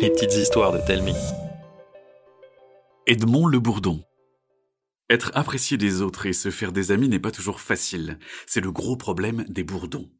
Les 0.00 0.10
petites 0.10 0.34
histoires 0.34 0.72
de 0.72 0.78
Telmi. 0.86 1.14
Edmond 3.06 3.46
le 3.46 3.58
Bourdon. 3.58 4.04
Être 5.08 5.30
apprécié 5.34 5.76
des 5.76 6.02
autres 6.02 6.26
et 6.26 6.32
se 6.32 6.50
faire 6.50 6.72
des 6.72 6.92
amis 6.92 7.08
n'est 7.08 7.18
pas 7.18 7.30
toujours 7.30 7.60
facile. 7.60 8.18
C'est 8.46 8.60
le 8.60 8.72
gros 8.72 8.96
problème 8.96 9.44
des 9.48 9.64
bourdons. 9.64 10.10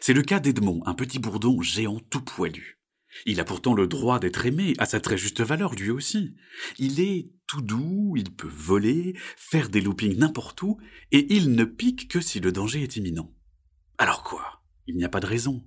C'est 0.00 0.12
le 0.12 0.22
cas 0.22 0.40
d'Edmond, 0.40 0.82
un 0.86 0.94
petit 0.94 1.18
bourdon 1.18 1.60
géant 1.62 2.00
tout 2.10 2.22
poilu. 2.22 2.80
Il 3.26 3.40
a 3.40 3.44
pourtant 3.44 3.74
le 3.74 3.86
droit 3.86 4.18
d'être 4.18 4.46
aimé, 4.46 4.74
à 4.78 4.86
sa 4.86 5.00
très 5.00 5.18
juste 5.18 5.42
valeur 5.42 5.74
lui 5.74 5.90
aussi. 5.90 6.34
Il 6.78 7.00
est 7.00 7.30
tout 7.46 7.62
doux, 7.62 8.14
il 8.16 8.34
peut 8.34 8.50
voler, 8.50 9.14
faire 9.36 9.68
des 9.68 9.80
loopings 9.80 10.18
n'importe 10.18 10.62
où, 10.62 10.78
et 11.10 11.34
il 11.34 11.52
ne 11.52 11.64
pique 11.64 12.08
que 12.08 12.20
si 12.20 12.40
le 12.40 12.52
danger 12.52 12.82
est 12.82 12.96
imminent. 12.96 13.32
Alors 13.98 14.24
quoi? 14.24 14.62
Il 14.86 14.96
n'y 14.96 15.04
a 15.04 15.08
pas 15.08 15.20
de 15.20 15.26
raison. 15.26 15.62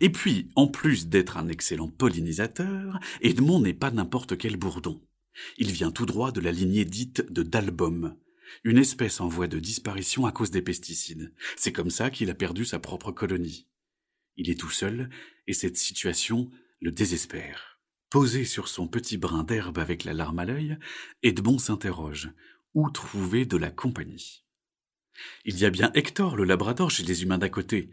Et 0.00 0.10
puis, 0.10 0.48
en 0.54 0.66
plus 0.68 1.08
d'être 1.08 1.36
un 1.36 1.48
excellent 1.48 1.88
pollinisateur, 1.88 2.98
Edmond 3.20 3.60
n'est 3.60 3.74
pas 3.74 3.90
n'importe 3.90 4.36
quel 4.36 4.56
bourdon. 4.56 5.00
Il 5.58 5.72
vient 5.72 5.90
tout 5.90 6.06
droit 6.06 6.32
de 6.32 6.40
la 6.40 6.52
lignée 6.52 6.84
dite 6.84 7.32
de 7.32 7.42
d'album, 7.42 8.16
une 8.64 8.78
espèce 8.78 9.20
en 9.20 9.28
voie 9.28 9.46
de 9.46 9.58
disparition 9.58 10.26
à 10.26 10.32
cause 10.32 10.50
des 10.50 10.62
pesticides. 10.62 11.32
C'est 11.56 11.72
comme 11.72 11.90
ça 11.90 12.10
qu'il 12.10 12.30
a 12.30 12.34
perdu 12.34 12.64
sa 12.64 12.78
propre 12.78 13.12
colonie. 13.12 13.66
Il 14.36 14.50
est 14.50 14.58
tout 14.58 14.70
seul, 14.70 15.10
et 15.46 15.52
cette 15.52 15.76
situation 15.76 16.50
le 16.80 16.92
désespère. 16.92 17.80
Posé 18.10 18.44
sur 18.44 18.68
son 18.68 18.88
petit 18.88 19.18
brin 19.18 19.44
d'herbe 19.44 19.78
avec 19.78 20.04
la 20.04 20.12
larme 20.12 20.40
à 20.40 20.44
l'œil, 20.44 20.78
Edmond 21.22 21.58
s'interroge. 21.58 22.30
Où 22.74 22.88
trouver 22.90 23.46
de 23.46 23.56
la 23.56 23.70
compagnie? 23.70 24.44
Il 25.44 25.58
y 25.58 25.64
a 25.64 25.70
bien 25.70 25.92
Hector, 25.94 26.36
le 26.36 26.44
labrador, 26.44 26.90
chez 26.90 27.02
les 27.02 27.22
humains 27.22 27.38
d'à 27.38 27.48
côté. 27.48 27.90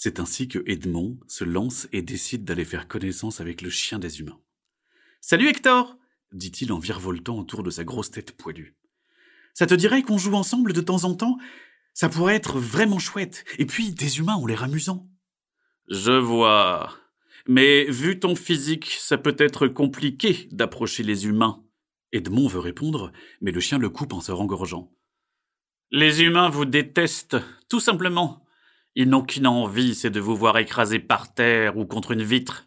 C'est 0.00 0.20
ainsi 0.20 0.46
que 0.46 0.62
Edmond 0.64 1.18
se 1.26 1.42
lance 1.42 1.88
et 1.90 2.02
décide 2.02 2.44
d'aller 2.44 2.64
faire 2.64 2.86
connaissance 2.86 3.40
avec 3.40 3.62
le 3.62 3.68
chien 3.68 3.98
des 3.98 4.20
humains. 4.20 4.38
Salut 5.20 5.48
Hector 5.48 5.96
dit-il 6.30 6.72
en 6.72 6.78
virevoltant 6.78 7.36
autour 7.36 7.64
de 7.64 7.70
sa 7.70 7.82
grosse 7.82 8.12
tête 8.12 8.36
poilue. 8.36 8.76
Ça 9.54 9.66
te 9.66 9.74
dirait 9.74 10.02
qu'on 10.02 10.16
joue 10.16 10.34
ensemble 10.34 10.72
de 10.72 10.80
temps 10.80 11.02
en 11.02 11.16
temps? 11.16 11.36
Ça 11.94 12.08
pourrait 12.08 12.36
être 12.36 12.60
vraiment 12.60 13.00
chouette. 13.00 13.44
Et 13.58 13.66
puis, 13.66 13.90
des 13.90 14.20
humains 14.20 14.36
ont 14.36 14.46
l'air 14.46 14.62
amusants. 14.62 15.10
Je 15.88 16.12
vois. 16.12 16.94
Mais 17.48 17.84
vu 17.86 18.20
ton 18.20 18.36
physique, 18.36 18.96
ça 19.00 19.18
peut 19.18 19.36
être 19.36 19.66
compliqué 19.66 20.48
d'approcher 20.52 21.02
les 21.02 21.26
humains. 21.26 21.64
Edmond 22.12 22.46
veut 22.46 22.60
répondre, 22.60 23.10
mais 23.40 23.50
le 23.50 23.58
chien 23.58 23.78
le 23.78 23.90
coupe 23.90 24.12
en 24.12 24.20
se 24.20 24.30
rengorgeant. 24.30 24.94
Les 25.90 26.22
humains 26.22 26.50
vous 26.50 26.66
détestent, 26.66 27.38
tout 27.68 27.80
simplement. 27.80 28.44
Ils 28.94 29.08
n'ont 29.08 29.24
qu'une 29.24 29.46
envie, 29.46 29.94
c'est 29.94 30.10
de 30.10 30.20
vous 30.20 30.36
voir 30.36 30.58
écrasé 30.58 30.98
par 30.98 31.32
terre 31.32 31.76
ou 31.76 31.86
contre 31.86 32.12
une 32.12 32.22
vitre. 32.22 32.66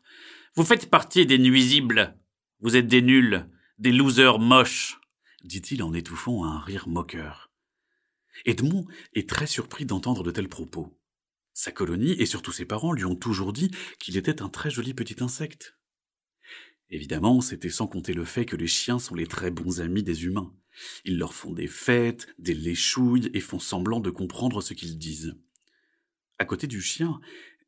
Vous 0.55 0.63
faites 0.63 0.89
partie 0.89 1.25
des 1.25 1.37
nuisibles. 1.37 2.17
Vous 2.59 2.75
êtes 2.75 2.87
des 2.87 3.01
nuls, 3.01 3.49
des 3.79 3.91
losers 3.91 4.39
moches, 4.39 4.99
dit-il 5.43 5.81
en 5.83 5.93
étouffant 5.93 6.45
un 6.45 6.59
rire 6.59 6.87
moqueur. 6.87 7.51
Edmond 8.45 8.85
est 9.13 9.27
très 9.27 9.47
surpris 9.47 9.85
d'entendre 9.85 10.23
de 10.23 10.31
tels 10.31 10.49
propos. 10.49 10.97
Sa 11.53 11.71
colonie 11.71 12.13
et 12.13 12.25
surtout 12.25 12.51
ses 12.51 12.65
parents 12.65 12.93
lui 12.93 13.05
ont 13.05 13.15
toujours 13.15 13.53
dit 13.53 13.71
qu'il 13.99 14.17
était 14.17 14.41
un 14.41 14.49
très 14.49 14.69
joli 14.69 14.93
petit 14.93 15.21
insecte. 15.21 15.77
Évidemment, 16.89 17.41
c'était 17.41 17.69
sans 17.69 17.87
compter 17.87 18.13
le 18.13 18.25
fait 18.25 18.45
que 18.45 18.55
les 18.55 18.67
chiens 18.67 18.99
sont 18.99 19.15
les 19.15 19.27
très 19.27 19.51
bons 19.51 19.81
amis 19.81 20.03
des 20.03 20.25
humains. 20.25 20.53
Ils 21.05 21.17
leur 21.17 21.33
font 21.33 21.53
des 21.53 21.67
fêtes, 21.67 22.27
des 22.37 22.53
léchouilles 22.53 23.29
et 23.33 23.39
font 23.39 23.59
semblant 23.59 23.99
de 23.99 24.09
comprendre 24.09 24.61
ce 24.61 24.73
qu'ils 24.73 24.97
disent. 24.97 25.37
À 26.41 26.45
côté 26.45 26.65
du 26.65 26.81
chien, 26.81 27.21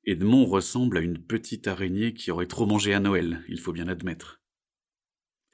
Edmond 0.04 0.46
ressemble 0.46 0.98
à 0.98 1.02
une 1.02 1.20
petite 1.20 1.68
araignée 1.68 2.16
qui 2.16 2.32
aurait 2.32 2.48
trop 2.48 2.66
mangé 2.66 2.96
à 2.96 3.00
Noël, 3.00 3.44
il 3.48 3.60
faut 3.60 3.72
bien 3.72 3.88
admettre. 3.88 4.42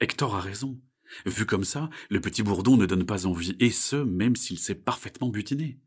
Hector 0.00 0.34
a 0.36 0.40
raison. 0.40 0.80
Vu 1.26 1.44
comme 1.44 1.64
ça, 1.64 1.90
le 2.08 2.22
petit 2.22 2.42
bourdon 2.42 2.78
ne 2.78 2.86
donne 2.86 3.04
pas 3.04 3.26
envie, 3.26 3.54
et 3.60 3.68
ce, 3.68 3.96
même 3.96 4.36
s'il 4.36 4.58
sait 4.58 4.74
parfaitement 4.74 5.28
butiner. 5.28 5.78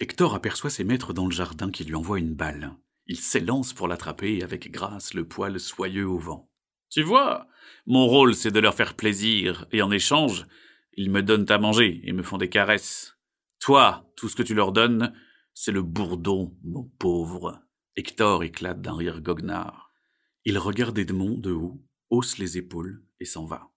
Hector 0.00 0.34
aperçoit 0.34 0.70
ses 0.70 0.82
maîtres 0.82 1.12
dans 1.12 1.26
le 1.26 1.30
jardin 1.30 1.70
qui 1.70 1.84
lui 1.84 1.94
envoient 1.94 2.18
une 2.18 2.34
balle. 2.34 2.74
Il 3.06 3.20
s'élance 3.20 3.74
pour 3.74 3.86
l'attraper 3.86 4.42
avec 4.42 4.70
grâce, 4.70 5.12
le 5.12 5.28
poil 5.28 5.60
soyeux 5.60 6.08
au 6.08 6.16
vent. 6.16 6.50
Tu 6.88 7.02
vois, 7.02 7.48
mon 7.84 8.06
rôle 8.06 8.34
c'est 8.34 8.50
de 8.50 8.60
leur 8.60 8.74
faire 8.74 8.94
plaisir, 8.94 9.66
et 9.72 9.82
en 9.82 9.90
échange, 9.90 10.46
ils 10.94 11.10
me 11.10 11.22
donnent 11.22 11.50
à 11.50 11.58
manger 11.58 12.00
et 12.02 12.14
me 12.14 12.22
font 12.22 12.38
des 12.38 12.48
caresses. 12.48 13.18
Toi, 13.60 14.10
tout 14.16 14.30
ce 14.30 14.36
que 14.36 14.42
tu 14.42 14.54
leur 14.54 14.72
donnes, 14.72 15.12
c'est 15.54 15.72
le 15.72 15.82
bourdon, 15.82 16.58
mon 16.62 16.84
pauvre. 16.84 17.62
Hector 17.96 18.42
éclate 18.42 18.82
d'un 18.82 18.96
rire 18.96 19.20
goguenard. 19.20 19.92
Il 20.44 20.58
regarde 20.58 20.98
Edmond 20.98 21.38
de 21.38 21.52
haut, 21.52 21.82
hausse 22.10 22.38
les 22.38 22.58
épaules 22.58 23.04
et 23.20 23.24
s'en 23.24 23.46
va. 23.46 23.70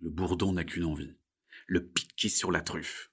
Le 0.00 0.10
bourdon 0.10 0.52
n'a 0.52 0.64
qu'une 0.64 0.84
envie, 0.84 1.14
le 1.66 1.86
piquer 1.86 2.30
sur 2.30 2.50
la 2.50 2.62
truffe 2.62 3.10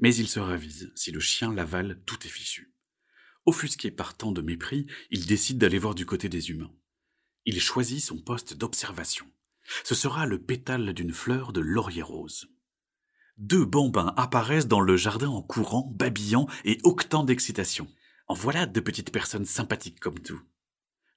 mais 0.00 0.14
il 0.14 0.28
se 0.28 0.40
ravise. 0.40 0.90
Si 0.96 1.12
le 1.12 1.20
chien 1.20 1.52
l'avale, 1.52 2.02
tout 2.06 2.26
est 2.26 2.30
fichu. 2.30 2.74
Offusqué 3.46 3.90
par 3.90 4.16
tant 4.16 4.32
de 4.32 4.42
mépris, 4.42 4.86
il 5.10 5.26
décide 5.26 5.58
d'aller 5.58 5.78
voir 5.78 5.94
du 5.94 6.06
côté 6.06 6.28
des 6.28 6.50
humains. 6.50 6.74
Il 7.44 7.60
choisit 7.60 8.02
son 8.02 8.18
poste 8.18 8.54
d'observation. 8.54 9.26
Ce 9.84 9.94
sera 9.94 10.26
le 10.26 10.42
pétale 10.42 10.92
d'une 10.92 11.12
fleur 11.12 11.52
de 11.52 11.60
laurier 11.60 12.02
rose. 12.02 12.48
Deux 13.40 13.64
bambins 13.64 14.14
apparaissent 14.16 14.68
dans 14.68 14.80
le 14.80 14.96
jardin 14.96 15.28
en 15.28 15.42
courant, 15.42 15.90
babillant 15.96 16.46
et 16.64 16.78
octant 16.84 17.24
d'excitation. 17.24 17.88
En 18.28 18.34
voilà 18.34 18.66
de 18.66 18.80
petites 18.80 19.10
personnes 19.10 19.46
sympathiques 19.46 19.98
comme 19.98 20.20
tout. 20.20 20.40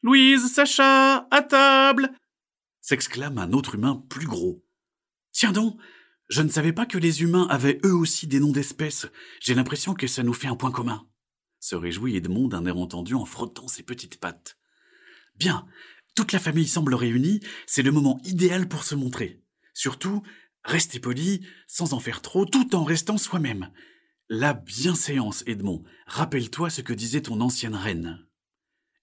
Louise, 0.02 0.52
Sacha, 0.52 1.28
à 1.30 1.42
table 1.42 2.10
s'exclame 2.84 3.38
un 3.38 3.54
autre 3.54 3.76
humain 3.76 4.04
plus 4.10 4.28
gros. 4.28 4.64
Tiens 5.32 5.54
donc, 5.54 5.80
je 6.30 6.42
ne 6.42 6.50
savais 6.50 6.74
pas 6.74 6.86
que 6.86 6.98
les 6.98 7.22
humains 7.24 7.48
avaient 7.50 7.80
eux 7.86 7.96
aussi 7.96 8.28
des 8.28 8.40
noms 8.40 8.52
d'espèces. 8.52 9.08
J'ai 9.40 9.56
l'impression 9.56 9.94
que 9.94 10.06
ça 10.06 10.22
nous 10.22 10.34
fait 10.34 10.48
un 10.48 10.56
point 10.56 10.72
commun. 10.72 11.08
Se 11.60 11.76
réjouit 11.76 12.18
Edmond 12.18 12.50
d'un 12.50 12.66
air 12.66 12.78
entendu 12.78 13.16
en 13.16 13.26
frottant 13.26 13.70
ses 13.70 13.84
petites 13.84 14.20
pattes. 14.20 14.58
Bien, 15.38 15.66
toute 16.14 16.34
la 16.34 16.40
famille 16.40 16.68
semble 16.68 16.94
réunie, 16.94 17.40
c'est 17.66 17.84
le 17.84 17.92
moment 17.92 18.20
idéal 18.26 18.68
pour 18.68 18.84
se 18.84 18.96
montrer. 18.96 19.42
Surtout, 19.74 20.22
restez 20.64 21.00
poli, 21.00 21.46
sans 21.68 21.94
en 21.94 22.00
faire 22.00 22.22
trop, 22.22 22.46
tout 22.46 22.76
en 22.76 22.84
restant 22.84 23.18
soi-même. 23.18 23.72
La 24.30 24.54
bienséance, 24.54 25.44
Edmond. 25.48 25.84
Rappelle-toi 26.08 26.70
ce 26.70 26.82
que 26.82 26.94
disait 26.94 27.22
ton 27.22 27.42
ancienne 27.42 27.76
reine. 27.76 28.26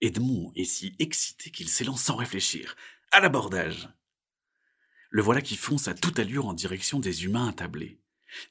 Edmond 0.01 0.51
est 0.57 0.65
si 0.65 0.95
excité 0.99 1.51
qu'il 1.51 1.69
s'élance 1.69 2.03
sans 2.03 2.17
réfléchir. 2.17 2.75
À 3.13 3.21
l'abordage. 3.21 3.89
Le 5.11 5.23
voilà 5.23 5.43
qui 5.43 5.57
fonce 5.57 5.89
à 5.89 5.95
toute 5.95 6.19
allure 6.19 6.47
en 6.47 6.55
direction 6.55 7.01
des 7.01 7.25
humains 7.25 7.49
attablés. 7.49 8.01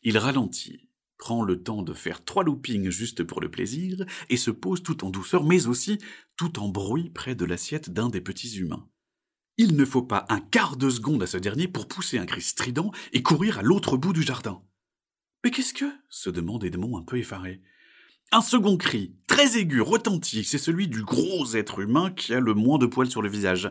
Il 0.03 0.17
ralentit, 0.17 0.89
prend 1.17 1.43
le 1.43 1.63
temps 1.63 1.81
de 1.81 1.93
faire 1.93 2.23
trois 2.23 2.43
loopings 2.43 2.89
juste 2.89 3.23
pour 3.23 3.41
le 3.41 3.49
plaisir, 3.49 4.05
et 4.29 4.37
se 4.37 4.51
pose 4.51 4.83
tout 4.83 5.05
en 5.05 5.09
douceur, 5.09 5.43
mais 5.43 5.67
aussi 5.67 5.97
tout 6.35 6.59
en 6.59 6.69
bruit 6.69 7.09
près 7.09 7.35
de 7.35 7.45
l'assiette 7.45 7.89
d'un 7.89 8.09
des 8.09 8.21
petits 8.21 8.57
humains. 8.57 8.87
Il 9.61 9.75
ne 9.75 9.83
faut 9.83 10.03
pas 10.03 10.25
un 10.29 10.39
quart 10.39 10.77
de 10.77 10.89
seconde 10.89 11.21
à 11.21 11.27
ce 11.27 11.35
dernier 11.35 11.67
pour 11.67 11.89
pousser 11.89 12.17
un 12.17 12.25
cri 12.25 12.41
strident 12.41 12.93
et 13.11 13.21
courir 13.21 13.59
à 13.59 13.61
l'autre 13.61 13.97
bout 13.97 14.13
du 14.13 14.23
jardin. 14.23 14.57
Mais 15.43 15.51
qu'est-ce 15.51 15.73
que 15.73 15.83
se 16.07 16.29
demande 16.29 16.63
Edmond 16.63 16.97
un 16.97 17.03
peu 17.03 17.17
effaré. 17.17 17.61
Un 18.31 18.39
second 18.39 18.77
cri, 18.77 19.17
très 19.27 19.57
aigu, 19.57 19.81
retentit, 19.81 20.45
c'est 20.45 20.57
celui 20.57 20.87
du 20.87 21.03
gros 21.03 21.55
être 21.55 21.79
humain 21.79 22.09
qui 22.09 22.33
a 22.33 22.39
le 22.39 22.53
moins 22.53 22.77
de 22.77 22.85
poils 22.85 23.11
sur 23.11 23.21
le 23.21 23.27
visage. 23.27 23.69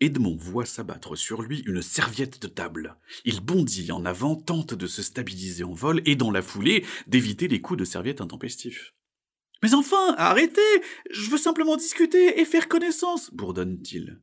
Edmond 0.00 0.36
voit 0.36 0.66
s'abattre 0.66 1.16
sur 1.16 1.40
lui 1.40 1.60
une 1.60 1.80
serviette 1.80 2.42
de 2.42 2.48
table. 2.48 2.98
Il 3.24 3.40
bondit 3.40 3.92
en 3.92 4.04
avant, 4.04 4.36
tente 4.36 4.74
de 4.74 4.86
se 4.86 5.00
stabiliser 5.00 5.64
en 5.64 5.72
vol 5.72 6.02
et 6.04 6.14
dans 6.14 6.30
la 6.30 6.42
foulée 6.42 6.84
d'éviter 7.06 7.48
les 7.48 7.62
coups 7.62 7.78
de 7.78 7.86
serviette 7.86 8.20
intempestifs. 8.20 8.92
Mais 9.62 9.72
enfin, 9.72 10.14
arrêtez 10.18 10.60
Je 11.10 11.30
veux 11.30 11.38
simplement 11.38 11.78
discuter 11.78 12.38
et 12.38 12.44
faire 12.44 12.68
connaissance 12.68 13.32
bourdonne-t-il. 13.32 14.20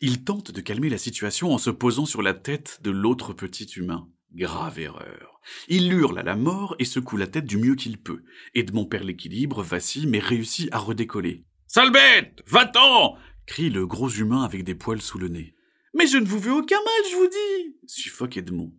Il 0.00 0.24
tente 0.24 0.50
de 0.50 0.60
calmer 0.60 0.88
la 0.88 0.98
situation 0.98 1.52
en 1.52 1.58
se 1.58 1.70
posant 1.70 2.06
sur 2.06 2.22
la 2.22 2.34
tête 2.34 2.80
de 2.82 2.90
l'autre 2.90 3.32
petit 3.32 3.64
humain. 3.76 4.08
Grave 4.34 4.78
erreur. 4.78 5.40
Il 5.68 5.92
hurle 5.92 6.18
à 6.18 6.22
la 6.22 6.36
mort 6.36 6.74
et 6.78 6.84
secoue 6.84 7.16
la 7.16 7.26
tête 7.26 7.44
du 7.44 7.58
mieux 7.58 7.74
qu'il 7.74 7.98
peut. 7.98 8.22
Edmond 8.54 8.86
perd 8.86 9.04
l'équilibre, 9.04 9.62
vacille, 9.62 10.06
mais 10.06 10.20
réussit 10.20 10.72
à 10.72 10.78
redécoller. 10.78 11.44
Sale 11.66 11.92
bête 11.92 12.42
Va-t'en 12.46 13.16
crie 13.46 13.70
le 13.70 13.86
gros 13.86 14.08
humain 14.08 14.42
avec 14.42 14.64
des 14.64 14.74
poils 14.74 15.02
sous 15.02 15.18
le 15.18 15.28
nez. 15.28 15.54
Mais 15.94 16.06
je 16.06 16.16
ne 16.16 16.24
vous 16.24 16.38
veux 16.38 16.52
aucun 16.52 16.76
mal, 16.76 17.10
je 17.10 17.16
vous 17.16 17.28
dis 17.28 17.76
suffoque 17.86 18.36
Edmond. 18.36 18.72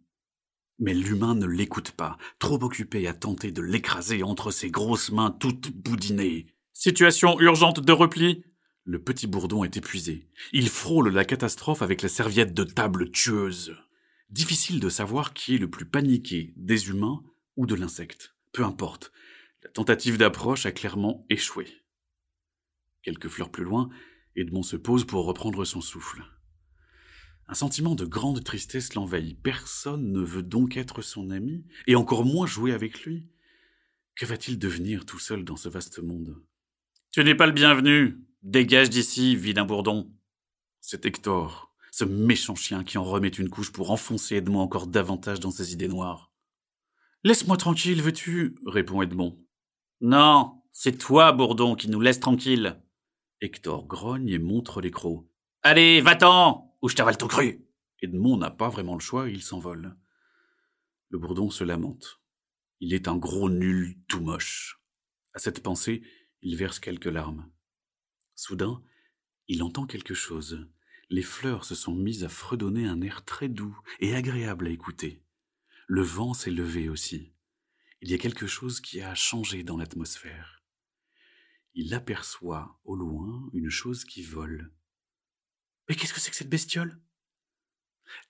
Mais 0.80 0.94
l'humain 0.94 1.36
ne 1.36 1.46
l'écoute 1.46 1.92
pas, 1.92 2.18
trop 2.40 2.62
occupé 2.64 3.08
à 3.08 3.14
tenter 3.14 3.52
de 3.52 3.62
l'écraser 3.62 4.24
entre 4.24 4.52
ses 4.52 4.72
grosses 4.72 5.12
mains 5.12 5.32
toutes 5.32 5.72
boudinées. 5.72 6.48
Situation 6.74 7.40
urgente 7.40 7.80
de 7.80 7.92
repli. 7.92 8.44
Le 8.86 9.02
petit 9.02 9.28
bourdon 9.28 9.64
est 9.64 9.78
épuisé. 9.78 10.28
Il 10.52 10.70
frôle 10.70 11.10
la 11.10 11.24
catastrophe 11.24 11.82
avec 11.82 12.02
la 12.02 12.10
serviette 12.10 12.54
de 12.54 12.66
table 12.66 13.12
tueuse. 13.12 13.78
Difficile 14.30 14.82
de 14.82 14.90
savoir 14.90 15.34
qui 15.34 15.56
est 15.56 15.60
le 15.60 15.70
plus 15.70 15.86
paniqué, 15.86 16.54
des 16.58 16.90
humains 16.90 17.24
ou 17.56 17.66
de 17.66 17.76
l'insecte. 17.76 18.36
Peu 18.52 18.66
importe. 18.66 19.12
La 19.64 19.70
tentative 19.70 20.18
d'approche 20.18 20.66
a 20.66 20.74
clairement 20.74 21.26
échoué. 21.30 21.68
Quelques 23.04 23.30
fleurs 23.30 23.52
plus 23.52 23.64
loin, 23.64 23.90
Edmond 24.36 24.64
se 24.64 24.76
pose 24.76 25.06
pour 25.06 25.26
reprendre 25.26 25.64
son 25.64 25.80
souffle. 25.80 26.24
Un 27.48 27.54
sentiment 27.54 27.96
de 27.96 28.06
grande 28.06 28.44
tristesse 28.44 28.96
l'envahit. 28.96 29.42
Personne 29.42 30.12
ne 30.12 30.22
veut 30.22 30.44
donc 30.44 30.76
être 30.76 31.02
son 31.02 31.30
ami, 31.30 31.66
et 31.88 31.96
encore 31.96 32.26
moins 32.26 32.48
jouer 32.48 32.74
avec 32.74 33.04
lui. 33.04 33.30
Que 34.16 34.26
va-t-il 34.26 34.60
devenir 34.60 35.06
tout 35.06 35.20
seul 35.20 35.46
dans 35.46 35.56
ce 35.56 35.70
vaste 35.70 36.00
monde? 36.00 36.42
Tu 37.12 37.24
n'es 37.24 37.36
pas 37.36 37.48
le 37.48 37.54
bienvenu. 37.54 38.18
Dégage 38.44 38.90
d'ici, 38.90 39.38
vilain 39.38 39.64
bourdon. 39.64 40.12
C'est 40.82 41.06
Hector, 41.06 41.74
ce 41.92 42.04
méchant 42.04 42.56
chien 42.56 42.84
qui 42.84 42.98
en 42.98 43.06
remet 43.06 43.30
une 43.30 43.50
couche 43.50 43.72
pour 43.72 43.90
enfoncer 43.90 44.36
Edmond 44.36 44.60
encore 44.60 44.88
davantage 44.88 45.40
dans 45.40 45.50
ses 45.50 45.72
idées 45.72 45.88
noires. 45.88 46.30
Laisse-moi 47.24 47.56
tranquille, 47.56 48.02
veux-tu? 48.02 48.56
répond 48.66 49.02
Edmond. 49.02 49.42
Non, 50.02 50.62
c'est 50.74 50.98
toi, 50.98 51.32
bourdon, 51.32 51.76
qui 51.76 51.90
nous 51.90 52.02
laisse 52.02 52.20
tranquille. 52.20 52.84
Hector 53.40 53.88
grogne 53.88 54.28
et 54.28 54.40
montre 54.40 54.82
les. 54.82 54.92
Allez, 55.62 56.02
va-t'en, 56.02 56.76
ou 56.82 56.90
je 56.90 56.98
t'avale 56.98 57.18
tout 57.18 57.30
cru. 57.30 57.66
Edmond 58.02 58.36
n'a 58.36 58.52
pas 58.52 58.68
vraiment 58.68 58.96
le 58.96 59.00
choix, 59.00 59.30
il 59.30 59.42
s'envole. 59.42 59.96
Le 61.08 61.18
bourdon 61.18 61.50
se 61.50 61.64
lamente. 61.64 62.20
Il 62.82 62.94
est 62.94 63.08
un 63.08 63.16
gros 63.16 63.50
nul 63.50 63.96
tout 64.10 64.20
moche. 64.20 64.84
À 65.34 65.40
cette 65.40 65.64
pensée, 65.64 66.04
il 66.42 66.58
verse 66.58 66.82
quelques 66.82 67.06
larmes. 67.06 67.50
Soudain, 68.36 68.82
il 69.48 69.64
entend 69.64 69.86
quelque 69.86 70.14
chose. 70.14 70.68
Les 71.10 71.22
fleurs 71.22 71.66
se 71.66 71.76
sont 71.76 71.96
mises 71.96 72.24
à 72.24 72.30
fredonner 72.30 72.88
un 72.88 73.02
air 73.02 73.24
très 73.26 73.50
doux 73.50 73.78
et 74.00 74.16
agréable 74.16 74.68
à 74.68 74.72
écouter. 74.72 75.22
Le 75.88 76.02
vent 76.02 76.34
s'est 76.34 76.52
levé 76.52 76.90
aussi. 76.90 77.34
Il 78.02 78.10
y 78.10 78.14
a 78.14 78.18
quelque 78.18 78.48
chose 78.48 78.82
qui 78.82 79.02
a 79.02 79.16
changé 79.16 79.64
dans 79.64 79.78
l'atmosphère. 79.78 80.64
Il 81.76 81.94
aperçoit 81.94 82.80
au 82.84 82.96
loin 82.96 83.50
une 83.54 83.70
chose 83.70 84.06
qui 84.06 84.24
vole. 84.24 84.74
Mais 85.88 85.96
qu'est-ce 85.96 86.14
que 86.14 86.20
c'est 86.20 86.32
que 86.32 86.36
cette 86.36 86.50
bestiole? 86.50 87.00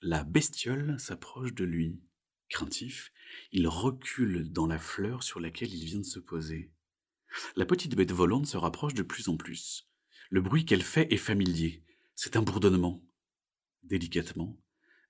La 0.01 0.23
bestiole 0.23 0.99
s'approche 0.99 1.53
de 1.53 1.63
lui. 1.63 2.01
Craintif, 2.49 3.11
il 3.51 3.67
recule 3.67 4.51
dans 4.51 4.67
la 4.67 4.79
fleur 4.79 5.23
sur 5.23 5.39
laquelle 5.39 5.73
il 5.73 5.85
vient 5.85 5.99
de 5.99 6.05
se 6.05 6.19
poser. 6.19 6.71
La 7.55 7.65
petite 7.65 7.95
bête 7.95 8.11
volante 8.11 8.45
se 8.45 8.57
rapproche 8.57 8.93
de 8.93 9.03
plus 9.03 9.27
en 9.27 9.37
plus. 9.37 9.89
Le 10.33 10.41
bruit 10.41 10.65
qu'elle 10.65 10.81
fait 10.81 11.13
est 11.13 11.17
familier. 11.17 11.83
C'est 12.15 12.37
un 12.37 12.41
bourdonnement. 12.41 13.05
Délicatement, 13.83 14.59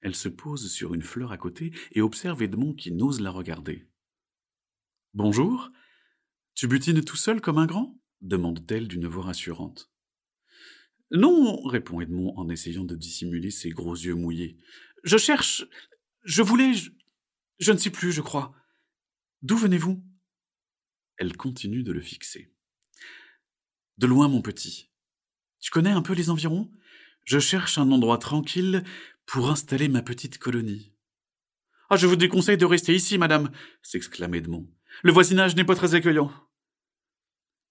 elle 0.02 0.16
se 0.16 0.28
pose 0.28 0.70
sur 0.70 0.94
une 0.94 1.02
fleur 1.02 1.32
à 1.32 1.38
côté 1.38 1.72
et 1.94 2.02
observe 2.02 2.44
Edmond 2.44 2.74
qui 2.74 2.92
n'ose 2.92 3.22
la 3.22 3.32
regarder. 3.32 3.88
Bonjour. 5.14 5.72
Tu 6.56 6.68
butines 6.68 7.06
tout 7.06 7.16
seul 7.16 7.40
comme 7.40 7.58
un 7.58 7.66
grand? 7.66 7.98
demande-t-elle 8.20 8.90
d'une 8.90 9.08
voix 9.08 9.24
rassurante. 9.24 9.90
Non, 11.10 11.64
répond 11.64 12.02
Edmond 12.02 12.34
en 12.36 12.50
essayant 12.50 12.84
de 12.84 12.98
dissimuler 12.98 13.50
ses 13.50 13.70
gros 13.70 13.96
yeux 13.96 14.16
mouillés. 14.16 14.58
Je 15.06 15.16
cherche. 15.16 15.66
Je 16.26 16.42
voulais. 16.42 16.74
Je 17.60 17.72
ne 17.72 17.78
sais 17.78 17.92
plus, 17.92 18.12
je 18.12 18.22
crois. 18.22 18.54
D'où 19.42 19.56
venez-vous? 19.56 20.04
Elle 21.16 21.38
continue 21.38 21.84
de 21.84 21.94
le 21.94 22.02
fixer. 22.02 22.54
De 23.98 24.06
loin, 24.06 24.28
mon 24.28 24.42
petit. 24.42 24.90
Tu 25.64 25.72
connais 25.72 25.92
un 25.92 26.02
peu 26.02 26.14
les 26.14 26.30
environs? 26.30 26.70
Je 27.24 27.40
cherche 27.40 27.78
un 27.78 27.90
endroit 27.94 28.18
tranquille 28.18 28.84
pour 29.26 29.50
installer 29.50 29.88
ma 29.88 30.02
petite 30.02 30.38
colonie. 30.38 30.92
Ah, 31.90 31.96
je 31.96 32.06
vous 32.06 32.18
déconseille 32.18 32.58
de 32.58 32.66
rester 32.66 32.94
ici, 32.94 33.18
madame, 33.18 33.50
s'exclame 33.82 34.36
Edmond. 34.36 34.70
Le 35.04 35.14
voisinage 35.14 35.56
n'est 35.56 35.64
pas 35.64 35.78
très 35.78 35.96
accueillant. 35.96 36.34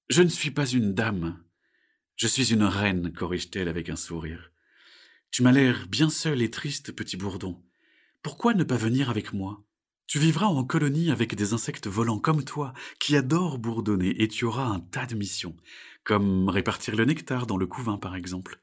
Je 0.09 0.23
ne 0.23 0.31
suis 0.31 0.51
pas 0.51 0.65
une 0.65 0.95
dame. 0.95 1.45
Je 2.17 2.29
suis 2.29 2.55
une 2.55 2.65
reine, 2.65 3.13
corrige-t-elle 3.13 3.69
avec 3.69 3.91
un 3.91 3.97
sourire. 3.97 4.53
Tu 5.31 5.43
m'as 5.43 5.53
l'air 5.53 5.87
bien 5.87 6.09
seul 6.09 6.41
et 6.41 6.51
triste, 6.51 6.93
petit 6.93 7.19
bourdon. 7.19 7.63
Pourquoi 8.23 8.55
ne 8.55 8.65
pas 8.65 8.79
venir 8.79 9.11
avec 9.11 9.35
moi? 9.35 9.67
Tu 10.13 10.19
vivras 10.19 10.45
en 10.45 10.63
colonie 10.63 11.11
avec 11.11 11.35
des 11.35 11.55
insectes 11.55 11.87
volants 11.87 12.19
comme 12.19 12.45
toi, 12.45 12.75
qui 13.01 13.17
adorent 13.17 13.57
bourdonner, 13.57 14.23
et 14.23 14.29
tu 14.29 14.45
auras 14.45 14.67
un 14.67 14.79
tas 14.79 15.07
de 15.07 15.15
missions, 15.15 15.57
comme 16.05 16.51
répartir 16.51 16.97
le 16.97 17.07
nectar 17.07 17.47
dans 17.47 17.57
le 17.57 17.67
couvain, 17.67 17.97
par 17.97 18.15
exemple. 18.15 18.61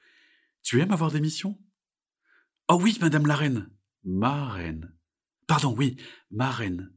Tu 0.62 0.80
aimes 0.80 0.92
avoir 0.92 1.10
des 1.10 1.20
missions? 1.20 1.60
Oh 2.68 2.78
oui, 2.80 3.00
madame 3.02 3.26
la 3.26 3.36
reine. 3.36 3.68
Ma 4.04 4.48
reine. 4.48 4.94
Pardon, 5.48 5.74
oui, 5.76 5.98
ma 6.30 6.52
reine. 6.52 6.94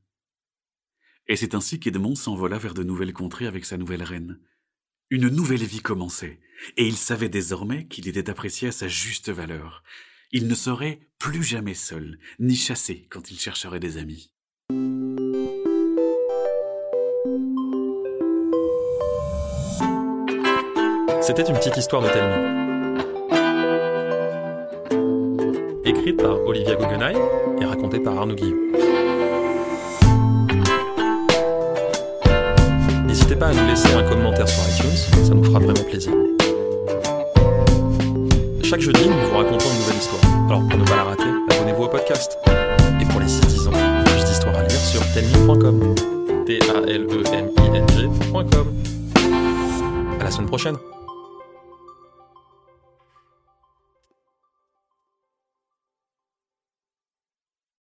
Et 1.29 1.37
c'est 1.37 1.55
ainsi 1.55 1.81
qu'Edmond 1.81 2.15
s'envola 2.15 2.59
vers 2.59 2.75
de 2.75 2.83
nouvelles 2.83 3.15
contrées 3.15 3.47
avec 3.47 3.65
sa 3.65 3.79
nouvelle 3.79 4.03
reine. 4.03 4.39
Une 5.09 5.31
nouvelle 5.31 5.65
vie 5.65 5.81
commençait, 5.81 6.41
et 6.77 6.87
il 6.87 6.99
savait 6.99 7.31
désormais 7.31 7.87
qu'il 7.87 8.07
était 8.07 8.29
apprécié 8.29 8.69
à 8.69 8.73
sa 8.73 8.87
juste 8.87 9.31
valeur. 9.31 9.83
Il 10.31 10.47
ne 10.47 10.55
serait 10.55 11.09
plus 11.19 11.43
jamais 11.43 11.73
seul, 11.73 12.19
ni 12.39 12.55
chassé 12.55 13.07
quand 13.09 13.31
il 13.31 13.41
chercherait 13.41 13.81
des 13.81 13.97
amis. 13.97 14.32
C'était 21.23 21.43
une 21.43 21.55
petite 21.55 21.77
histoire 21.77 22.03
de 22.03 22.09
Telmi. 22.09 22.35
Écrite 25.85 26.21
par 26.21 26.35
Olivia 26.45 26.75
Guggenheim 26.75 27.17
et 27.61 27.65
racontée 27.65 28.01
par 28.01 28.19
Arnaud 28.19 28.35
Guillot. 28.35 28.57
N'hésitez 33.07 33.37
pas 33.37 33.47
à 33.47 33.53
nous 33.53 33.65
laisser 33.69 33.95
un 33.95 34.03
commentaire 34.03 34.49
sur 34.49 34.69
iTunes, 34.69 34.97
ça 35.25 35.33
nous 35.33 35.45
fera 35.45 35.61
vraiment 35.61 35.85
plaisir. 35.85 36.13
Chaque 38.65 38.81
jeudi, 38.81 39.09
nous 39.09 39.29
vous 39.29 39.37
racontons 39.37 39.71
une 39.71 39.79
nouvelle 39.79 39.99
histoire. 39.99 40.23
Alors 40.49 40.67
pour 40.69 40.77
ne 40.77 40.85
pas 40.85 40.97
la 40.97 41.05
rater, 41.05 41.23
abonnez-vous 41.51 41.85
au 41.85 41.89
podcast. 41.89 42.37
Et 43.01 43.05
pour 43.05 43.21
les 43.21 43.29
citoyens, 43.29 43.71
plus 44.07 44.25
d'histoires 44.25 44.57
à 44.57 44.63
lire 44.65 44.73
sur 44.73 45.03
telmi.com. 45.15 45.95
T-A-L-E-M-I-N-G.com. 46.47 48.73
À 50.21 50.25
la 50.25 50.31
semaine 50.33 50.49
prochaine. 50.49 50.77